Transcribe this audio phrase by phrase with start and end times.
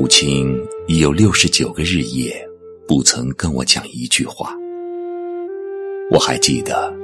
[0.00, 0.56] 母亲
[0.86, 2.32] 已有六十九个日夜
[2.86, 4.54] 不曾跟我讲一句话。
[6.12, 6.94] 我还记得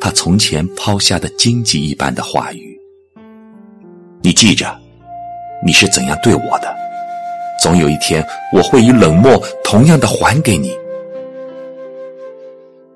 [0.00, 2.80] 她从前抛下的荆棘一般的话语。
[4.22, 4.72] 你记着，
[5.66, 6.72] 你是怎样对我的，
[7.60, 10.78] 总有一天我会以冷漠同样的还给你。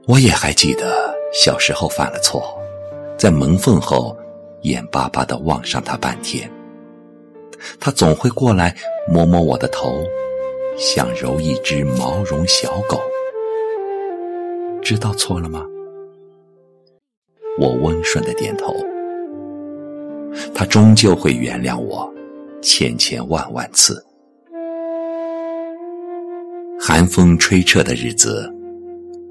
[0.06, 2.56] 我也还记得小时候犯了错，
[3.18, 4.16] 在门缝后
[4.60, 6.48] 眼巴巴的望上他半天。
[7.80, 8.74] 他总会过来
[9.08, 10.04] 摸摸我的头，
[10.76, 13.00] 像揉一只毛绒小狗。
[14.82, 15.64] 知道错了吗？
[17.58, 18.74] 我温顺的点头。
[20.54, 22.12] 他终究会原谅我，
[22.62, 24.04] 千千万万次。
[26.80, 28.52] 寒风吹彻的日子，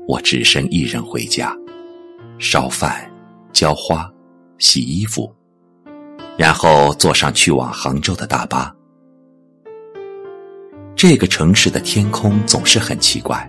[0.08, 1.56] 我只身一人回家，
[2.40, 3.12] 烧饭、
[3.52, 4.10] 浇花、
[4.58, 5.30] 洗衣服。
[6.42, 8.76] 然后坐上去往杭州的大巴。
[10.96, 13.48] 这个城市的天空总是很奇怪，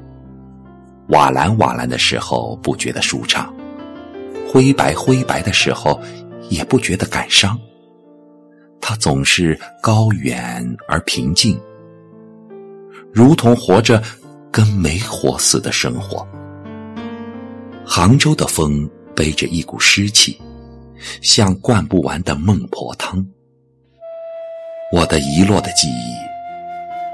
[1.09, 3.51] 瓦蓝瓦蓝的时候不觉得舒畅，
[4.47, 5.99] 灰白灰白的时候
[6.51, 7.59] 也不觉得感伤。
[8.79, 11.59] 它总是高远而平静，
[13.11, 14.03] 如同活着
[14.51, 16.29] 跟没活似的生活。
[17.87, 20.39] 杭州的风背着一股湿气。
[21.21, 23.25] 像灌不完的孟婆汤，
[24.93, 26.15] 我的遗落的记忆，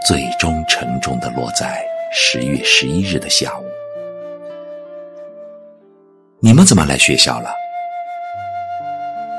[0.07, 3.65] 最终沉重的落在十月十一日的下午。
[6.41, 7.51] 你们怎么来学校了？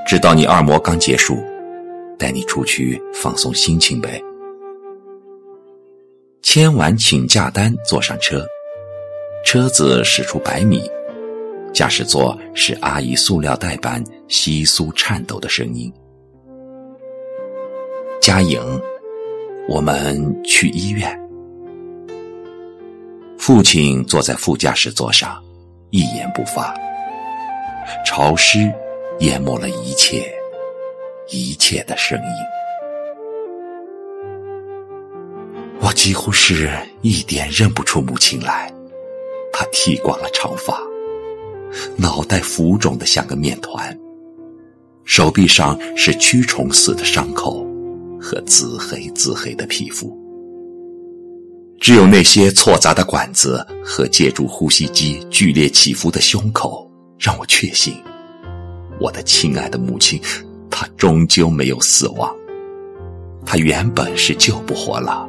[0.06, 1.38] 知道你二模刚结束，
[2.17, 4.22] 带你出去放松心情呗。
[6.41, 8.45] 签完请假单，坐上车，
[9.46, 10.90] 车子驶出百米。
[11.79, 15.90] 驾驶座是阿姨塑料袋般稀疏颤抖的声音。
[18.22, 18.59] 嘉颖，
[19.69, 21.17] 我们去医院。
[23.38, 25.41] 父亲坐在副驾驶座上，
[25.90, 26.75] 一言不发。
[28.06, 28.69] 潮湿
[29.19, 30.29] 淹没了一切，
[31.29, 32.25] 一切的声音。
[35.79, 36.69] 我几乎是
[37.03, 38.69] 一点认不出母亲来，
[39.53, 40.78] 她剃光了长发。
[41.97, 43.97] 脑袋浮肿的像个面团，
[45.03, 47.66] 手臂上是蛆虫似的伤口
[48.19, 50.18] 和紫黑紫黑的皮肤。
[51.79, 57.94] 只有那些错杂的管子和借助呼吸机剧烈起伏的胸口，让我确信，
[59.00, 60.19] 我的亲爱的母亲，
[60.69, 62.29] 她终究没有死亡。
[63.46, 65.25] 她原本是救不活了，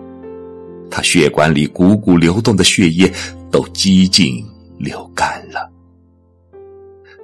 [0.90, 3.10] 她血管里汩汩流动的血液
[3.48, 4.44] 都几近
[4.76, 5.69] 流干了。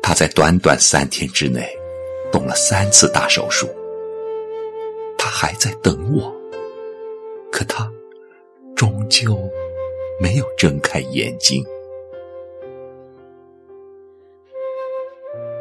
[0.07, 1.69] 他在短短三天之内
[2.31, 3.67] 动了三次大手术，
[5.19, 6.33] 他还在等我，
[7.51, 7.91] 可他
[8.77, 9.37] 终究
[10.21, 11.61] 没有睁开眼睛。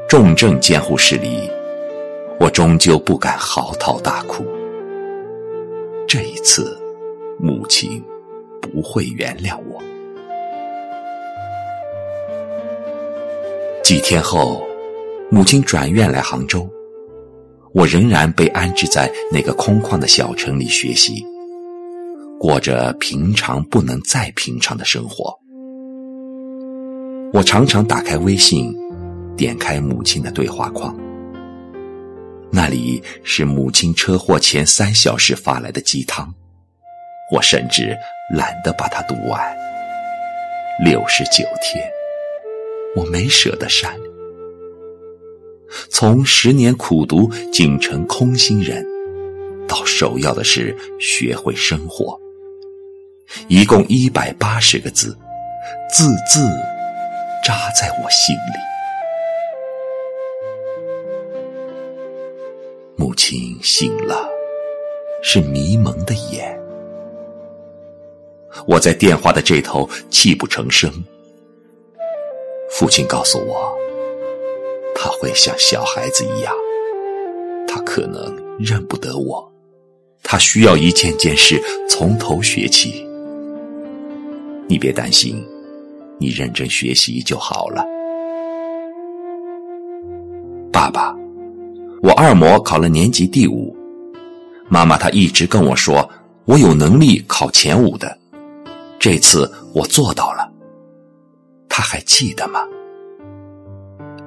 [0.08, 1.50] 重症监护室里，
[2.40, 4.46] 我终究不敢嚎啕大哭。
[6.08, 6.80] 这一次，
[7.40, 8.00] 母亲
[8.62, 9.82] 不会原谅我。
[13.86, 14.66] 几天后，
[15.30, 16.68] 母亲转院来杭州，
[17.72, 21.24] 我仍然被安置在那个空旷的小城里学习，
[22.40, 25.32] 过着平常不能再平常的生活。
[27.32, 28.76] 我常常打开微信，
[29.38, 30.98] 点开母亲的对话框，
[32.52, 36.34] 那里是母亲车祸前三小时发来的鸡汤，
[37.32, 37.96] 我甚至
[38.34, 39.56] 懒得把它读完。
[40.84, 41.95] 六十九天。
[42.96, 43.96] 我没舍得删。
[45.90, 48.86] 从十年苦读竟成空心人，
[49.68, 52.20] 到首要的是学会生活，
[53.48, 55.18] 一共一百八十个字，
[55.92, 56.48] 字字
[57.44, 58.66] 扎在我心里。
[62.96, 64.30] 母亲醒了，
[65.22, 66.58] 是迷蒙的眼。
[68.66, 70.90] 我在电话的这头泣不成声。
[72.78, 73.74] 父亲告诉我，
[74.94, 76.54] 他会像小孩子一样，
[77.66, 79.50] 他可能认不得我，
[80.22, 81.58] 他需要一件件事
[81.90, 83.08] 从头学起。
[84.68, 85.42] 你别担心，
[86.20, 87.82] 你认真学习就好了。
[90.70, 91.16] 爸爸，
[92.04, 93.74] 我二模考了年级第五，
[94.68, 96.10] 妈妈她一直跟我说，
[96.44, 98.20] 我有能力考前五的，
[99.00, 100.52] 这次我做到了。
[101.78, 102.62] 他还记得吗？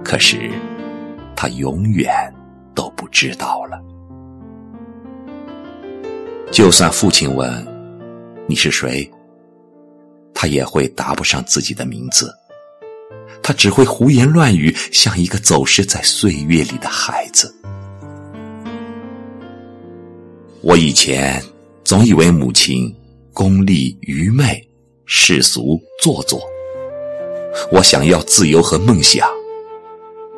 [0.04, 0.50] 可是，
[1.34, 2.12] 他永远
[2.74, 3.82] 都不知道了。
[6.52, 7.66] 就算父亲问
[8.46, 9.10] 你是谁，
[10.34, 12.30] 他也会答不上自己的名字，
[13.42, 17.50] 他只会胡言乱语，像一个走失在岁月里的孩子。
[20.60, 21.42] 我以前
[21.82, 22.94] 总以为母亲
[23.32, 24.62] 功利、愚昧、
[25.06, 26.38] 世俗、做作。
[27.70, 29.28] 我想要自由和梦想，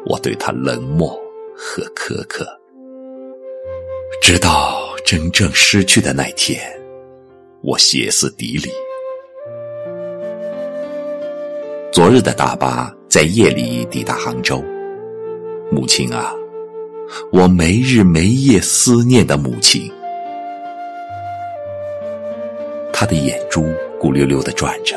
[0.06, 1.08] 我对她冷漠
[1.56, 2.46] 和苛刻。
[4.20, 6.60] 直到真正失去的那天，
[7.62, 8.70] 我歇斯底里。
[11.92, 14.62] 昨日的大巴在夜里抵达杭州，
[15.70, 16.32] 母亲啊，
[17.32, 19.90] 我没日没夜思念的母亲。
[22.92, 23.64] 他的眼珠
[23.98, 24.96] 骨溜溜的转着，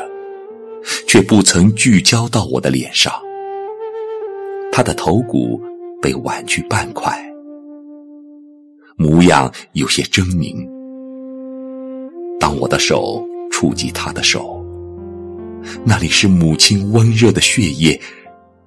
[1.14, 3.12] 却不曾聚焦到我的脸上。
[4.72, 5.62] 他的头骨
[6.02, 7.16] 被挽去半块，
[8.96, 10.68] 模样有些狰狞。
[12.40, 14.60] 当我的手触及他的手，
[15.84, 17.96] 那里是母亲温热的血液，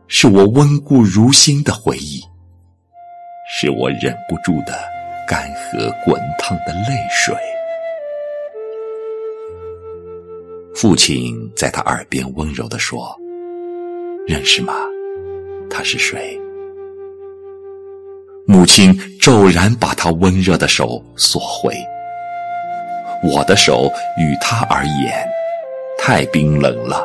[0.07, 2.21] 是我温故如新的回忆，
[3.59, 4.79] 是我忍不住的
[5.27, 7.35] 干涸滚烫的泪水。
[10.79, 13.09] 父亲在他耳边温柔地说
[14.29, 14.75] ：“认识吗？
[15.71, 16.39] 他是谁？”
[18.45, 21.73] 母亲骤然把他温热的手缩回。
[23.23, 25.27] 我的手与他而言
[25.97, 27.03] 太冰冷了。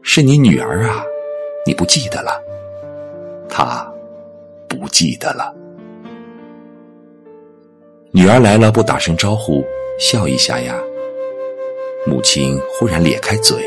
[0.00, 1.02] 是你女儿啊，
[1.66, 2.40] 你不记得了？
[3.48, 3.92] 他
[4.68, 5.52] 不记得了。
[8.12, 9.64] 女儿来了，不打声招呼，
[9.98, 10.80] 笑一下呀？
[12.04, 13.64] 母亲忽然咧开嘴，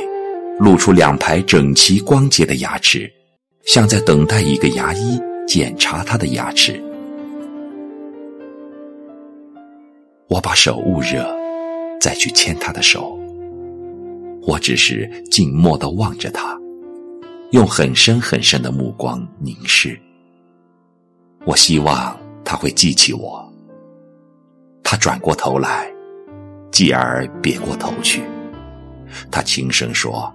[0.59, 3.09] 露出两排整齐光洁的牙齿，
[3.65, 5.17] 像在等待一个牙医
[5.47, 6.81] 检查她的牙齿。
[10.27, 11.25] 我把手捂热，
[12.01, 13.17] 再去牵她的手。
[14.41, 16.59] 我只是静默的望着她，
[17.51, 19.97] 用很深很深的目光凝视。
[21.45, 23.49] 我希望她会记起我。
[24.83, 25.94] 她转过头来。
[26.75, 28.21] 继而别过头去，
[29.31, 30.29] 他轻声说：“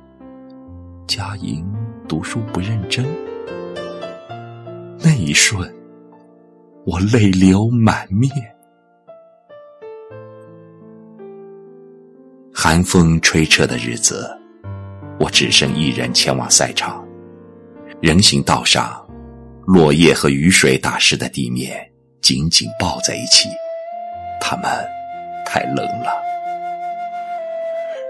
[1.07, 1.63] 佳莹
[2.09, 3.05] 读书不认真。”
[4.99, 5.71] 那一瞬，
[6.87, 8.33] 我泪流满面。
[12.55, 14.35] 寒风吹彻的日子，
[15.19, 17.07] 我只身一人前往赛场。
[18.01, 19.07] 人行道上，
[19.67, 21.87] 落叶和雨水打湿的地面
[22.23, 23.47] 紧紧抱在一起，
[24.41, 24.65] 他们
[25.45, 26.13] 太冷了。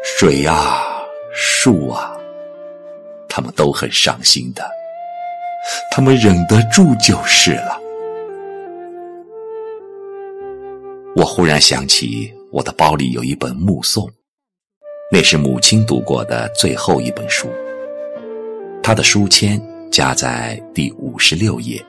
[0.03, 0.83] 水啊，
[1.33, 2.17] 树啊，
[3.29, 4.63] 他们都很伤心的，
[5.91, 7.79] 他们忍得住就是了。
[11.17, 14.07] 我忽然想起，我的包里有一本《目送》，
[15.13, 17.49] 那是母亲读过的最后一本书。
[18.83, 19.61] 她的书签
[19.91, 21.85] 夹在第五十六页。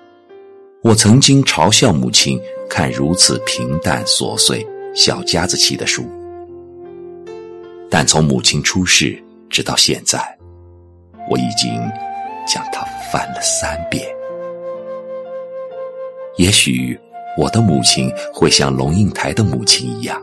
[0.84, 6.04] 我曾经嘲笑母亲看如此平淡琐碎、小家子气的书。
[7.90, 10.20] 但从母亲出世直到现在，
[11.30, 11.72] 我已经
[12.48, 12.82] 将它
[13.12, 14.08] 翻了三遍。
[16.38, 16.98] 也许
[17.38, 20.22] 我的母亲会像龙应台的母亲一样，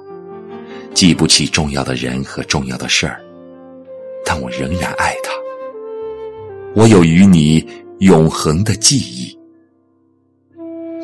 [0.94, 3.20] 记不起重要的人和重要的事儿，
[4.24, 5.30] 但我仍然爱她。
[6.74, 7.66] 我有与你
[8.00, 9.38] 永恒的记忆，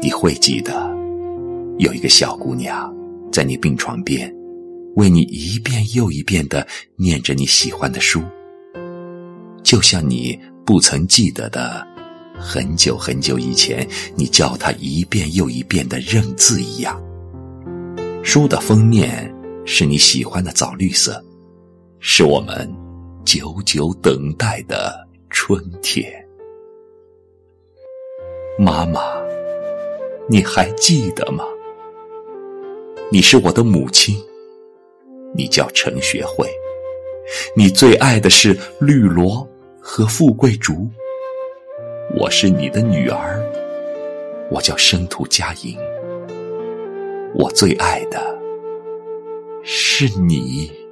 [0.01, 0.73] 你会记得，
[1.79, 2.93] 有一个小姑娘
[3.35, 4.33] 在你病床边。
[4.95, 6.65] 为你一遍又一遍的
[6.95, 8.23] 念着你喜欢的书，
[9.65, 11.85] 就像你不曾记得的
[12.39, 17.03] 很久很久以前，你叫他一遍又一遍的认字一样。
[18.23, 19.35] 书的封面
[19.67, 21.21] 是你喜欢的枣绿色，
[21.99, 22.73] 是我们
[23.25, 24.95] 久久等待的
[25.29, 26.09] 春天。
[28.61, 29.01] 妈妈，
[30.31, 31.43] 你还记得吗？
[33.11, 34.17] 你是我的母亲。
[35.37, 36.49] 你叫陈学会，
[37.57, 39.49] 你最爱的是绿萝
[39.81, 40.89] 和富贵竹。
[42.17, 43.43] 我是你的女儿，
[44.51, 45.77] 我叫生徒佳莹。
[47.35, 48.39] 我最爱的
[49.65, 50.84] 是你。